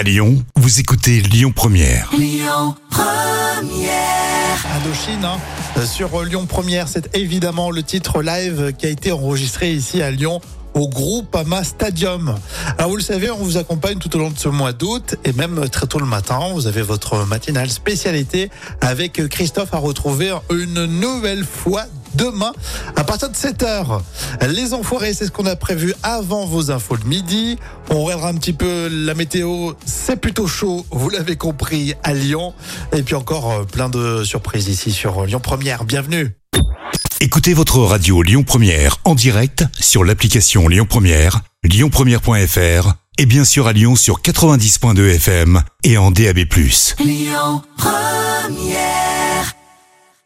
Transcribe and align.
À 0.00 0.02
Lyon, 0.02 0.42
vous 0.56 0.80
écoutez 0.80 1.20
Lyon 1.20 1.52
Première. 1.54 2.08
Indochine 4.74 5.22
hein, 5.26 5.38
euh, 5.76 5.84
sur 5.84 6.24
Lyon 6.24 6.46
Première. 6.46 6.88
C'est 6.88 7.14
évidemment 7.14 7.70
le 7.70 7.82
titre 7.82 8.22
live 8.22 8.72
qui 8.78 8.86
a 8.86 8.88
été 8.88 9.12
enregistré 9.12 9.74
ici 9.74 10.00
à 10.00 10.10
Lyon 10.10 10.40
au 10.72 10.88
groupe 10.88 11.36
Ama 11.36 11.64
Stadium. 11.64 12.34
Alors 12.78 12.88
vous 12.88 12.96
le 12.96 13.02
savez, 13.02 13.30
on 13.30 13.36
vous 13.36 13.58
accompagne 13.58 13.98
tout 13.98 14.16
au 14.16 14.18
long 14.18 14.30
de 14.30 14.38
ce 14.38 14.48
mois 14.48 14.72
d'août 14.72 15.16
et 15.24 15.34
même 15.34 15.68
très 15.68 15.86
tôt 15.86 15.98
le 15.98 16.06
matin. 16.06 16.48
Vous 16.54 16.66
avez 16.66 16.80
votre 16.80 17.26
matinale 17.26 17.68
spécialité 17.68 18.50
avec 18.80 19.28
Christophe 19.28 19.74
à 19.74 19.78
retrouver 19.78 20.32
une 20.50 20.86
nouvelle 20.86 21.44
fois 21.44 21.84
demain 22.14 22.52
à 22.96 23.04
partir 23.04 23.28
de 23.30 23.34
7h. 23.34 24.00
Les 24.48 24.74
enfoirés, 24.74 25.14
c'est 25.14 25.26
ce 25.26 25.30
qu'on 25.30 25.46
a 25.46 25.56
prévu 25.56 25.94
avant 26.02 26.46
vos 26.46 26.70
infos 26.70 26.96
de 26.96 27.04
midi. 27.04 27.58
On 27.90 28.04
regardera 28.04 28.28
un 28.28 28.34
petit 28.34 28.52
peu 28.52 28.88
la 28.90 29.14
météo. 29.14 29.72
C'est 29.84 30.16
plutôt 30.16 30.46
chaud, 30.46 30.86
vous 30.90 31.08
l'avez 31.10 31.36
compris, 31.36 31.94
à 32.02 32.12
Lyon. 32.12 32.54
Et 32.94 33.02
puis 33.02 33.14
encore 33.14 33.50
euh, 33.52 33.64
plein 33.64 33.88
de 33.88 34.24
surprises 34.24 34.68
ici 34.68 34.92
sur 34.92 35.24
Lyon 35.26 35.40
Première. 35.40 35.84
Bienvenue. 35.84 36.36
Écoutez 37.20 37.52
votre 37.52 37.78
radio 37.80 38.22
Lyon 38.22 38.44
Première 38.44 38.96
en 39.04 39.14
direct 39.14 39.64
sur 39.78 40.04
l'application 40.04 40.68
Lyon 40.68 40.86
Première, 40.88 41.40
lyonpremière.fr 41.64 42.94
et 43.18 43.26
bien 43.26 43.44
sûr 43.44 43.66
à 43.66 43.74
Lyon 43.74 43.94
sur 43.94 44.22
90.2 44.22 45.16
FM 45.16 45.62
et 45.84 45.98
en 45.98 46.10
DAB+. 46.10 46.38
Lyon 46.98 47.62
Première 47.76 49.19